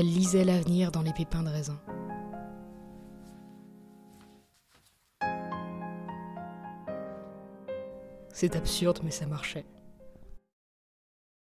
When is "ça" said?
9.10-9.26